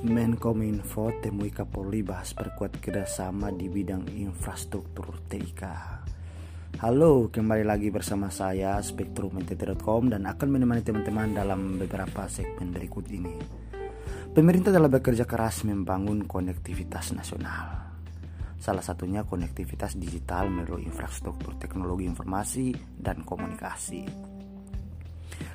[0.00, 5.62] Menkominfo temui Kapolri bahas perkuat kerjasama di bidang infrastruktur TIK.
[6.80, 13.36] Halo, kembali lagi bersama saya Spektrum dan akan menemani teman-teman dalam beberapa segmen berikut ini.
[14.32, 17.92] Pemerintah telah bekerja keras membangun konektivitas nasional.
[18.56, 24.29] Salah satunya konektivitas digital melalui infrastruktur teknologi informasi dan komunikasi.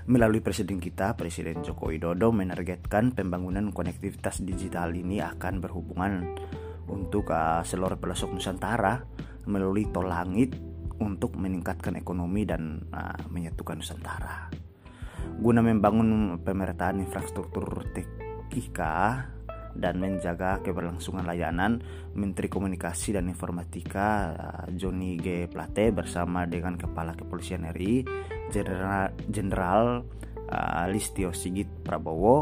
[0.05, 6.30] Melalui presiden kita, Presiden Joko Widodo menargetkan pembangunan konektivitas digital ini akan berhubungan
[6.86, 9.02] untuk uh, seluruh pelosok Nusantara
[9.50, 10.54] melalui tol langit
[11.02, 14.54] untuk meningkatkan ekonomi dan uh, menyatukan Nusantara.
[15.41, 18.80] Guna membangun pemerataan infrastruktur TIK
[19.75, 21.83] dan menjaga keberlangsungan layanan,
[22.16, 25.52] Menteri Komunikasi dan Informatika uh, Joni G.
[25.52, 28.08] Plate bersama dengan Kepala Kepolisian RI
[29.27, 30.05] Jenderal
[30.50, 32.38] uh, Listio Sigit Prabowo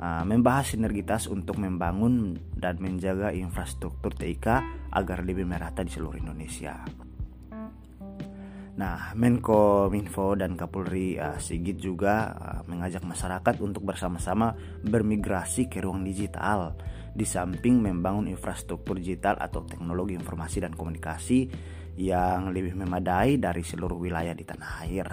[0.00, 4.46] uh, membahas sinergitas untuk membangun dan menjaga infrastruktur TIK
[4.92, 7.05] agar lebih merata di seluruh Indonesia.
[8.76, 14.52] Nah, Menko Minfo dan Kapolri uh, Sigit juga uh, mengajak masyarakat untuk bersama-sama
[14.84, 16.76] bermigrasi ke ruang digital
[17.16, 21.48] di samping membangun infrastruktur digital atau teknologi informasi dan komunikasi
[21.96, 25.08] yang lebih memadai dari seluruh wilayah di tanah air.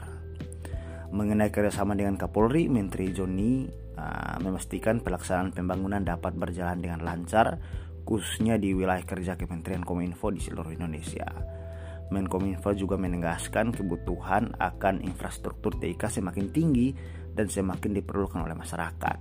[1.15, 3.63] Mengenai kerjasama dengan Kapolri, Menteri Joni
[3.95, 7.63] uh, memastikan pelaksanaan pembangunan dapat berjalan dengan lancar,
[8.03, 11.62] khususnya di wilayah kerja Kementerian Kominfo di seluruh Indonesia.
[12.13, 16.93] Menkominfo juga menegaskan kebutuhan akan infrastruktur TIK semakin tinggi
[17.33, 19.17] dan semakin diperlukan oleh masyarakat.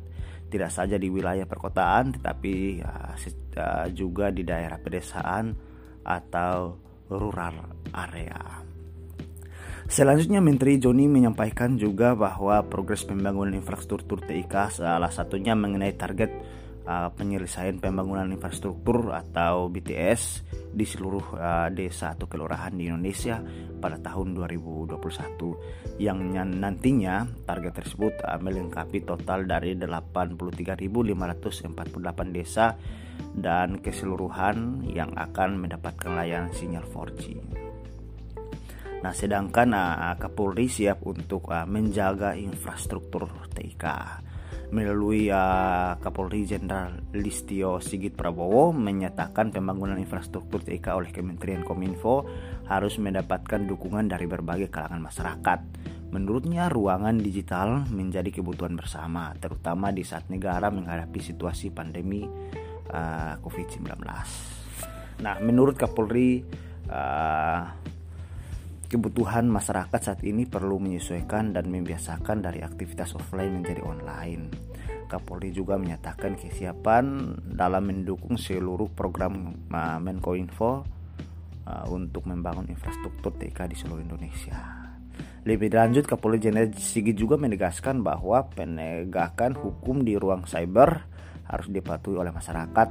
[0.53, 2.55] Tidak saja di wilayah perkotaan, tetapi
[2.85, 5.57] uh, juga di daerah pedesaan
[6.05, 6.77] atau
[7.09, 8.61] rural area.
[9.89, 16.31] Selanjutnya Menteri Joni menyampaikan juga bahwa progres pembangunan infrastruktur TIK salah satunya mengenai target
[16.87, 20.23] uh, penyelesaian pembangunan infrastruktur atau BTS
[20.73, 23.45] di seluruh uh, desa atau kelurahan di Indonesia
[23.79, 31.77] pada tahun 2021 yang nantinya target tersebut uh, melengkapi total dari 83.548
[32.33, 32.73] desa
[33.37, 37.37] dan keseluruhan yang akan mendapatkan layanan sinyal 4G.
[39.03, 43.85] Nah, sedangkan uh, Kapolri siap untuk uh, menjaga infrastruktur TIK.
[44.73, 52.25] Melalui uh, Kapolri Jenderal Listio Sigit Prabowo menyatakan pembangunan infrastruktur TIK oleh Kementerian Kominfo
[52.67, 55.61] harus mendapatkan dukungan dari berbagai kalangan masyarakat.
[56.13, 62.25] Menurutnya ruangan digital menjadi kebutuhan bersama, terutama di saat negara menghadapi situasi pandemi
[62.93, 63.89] uh, COVID-19.
[65.21, 66.45] Nah, menurut Kapolri
[66.89, 67.63] uh,
[68.93, 74.53] kebutuhan masyarakat saat ini perlu menyesuaikan dan membiasakan dari aktivitas offline menjadi online.
[75.09, 80.85] Kapolri juga menyatakan kesiapan dalam mendukung seluruh program uh, Menkominfo
[81.65, 84.61] uh, untuk membangun infrastruktur TK di seluruh Indonesia.
[85.49, 91.09] Lebih lanjut, Kapolri Jenderal Sigit juga menegaskan bahwa penegakan hukum di ruang cyber
[91.49, 92.89] harus dipatuhi oleh masyarakat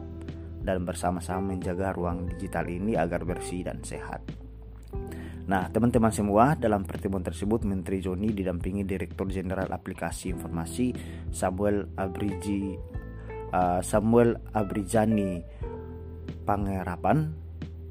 [0.65, 4.40] dan bersama-sama menjaga ruang digital ini agar bersih dan sehat.
[5.51, 10.95] Nah, teman-teman semua, dalam pertemuan tersebut Menteri Joni didampingi Direktur Jenderal Aplikasi Informasi
[11.27, 12.79] Samuel Abriji
[13.51, 15.43] uh, Samuel Abrijani
[16.47, 17.35] Pangerapan,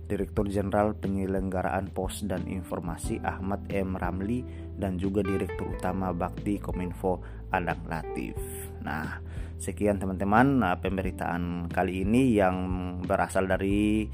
[0.09, 3.93] Direktur Jenderal Penyelenggaraan Pos dan Informasi Ahmad M.
[3.93, 4.41] Ramli
[4.81, 7.20] dan juga Direktur Utama Bakti Kominfo
[7.53, 8.41] Adang Latif.
[8.81, 9.20] Nah,
[9.60, 12.56] sekian teman-teman uh, pemberitaan kali ini yang
[13.04, 14.09] berasal dari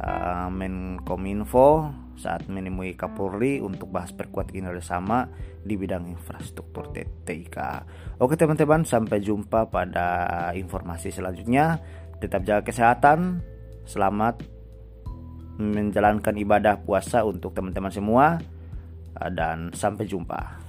[0.00, 5.28] uh, Menkominfo saat menemui Kapolri untuk bahas perkuat kerjasama
[5.62, 7.56] di bidang infrastruktur TIK.
[8.18, 10.06] Oke teman-teman, sampai jumpa pada
[10.56, 11.78] informasi selanjutnya.
[12.18, 13.44] Tetap jaga kesehatan.
[13.86, 14.42] Selamat
[15.56, 18.40] menjalankan ibadah puasa untuk teman-teman semua
[19.32, 20.65] dan sampai jumpa.